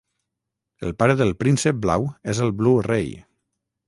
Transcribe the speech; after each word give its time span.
El 0.87 0.95
pare 1.01 1.15
del 1.19 1.33
príncep 1.43 1.83
blau 1.83 2.07
és 2.33 2.39
el 2.47 2.49
Blu-Ray. 2.63 3.13